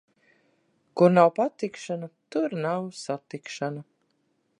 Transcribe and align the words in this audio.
Kur 1.01 1.11
nav 1.17 1.29
patikšana, 1.35 2.09
tur 2.37 2.57
nav 2.63 2.89
satikšana. 3.01 3.85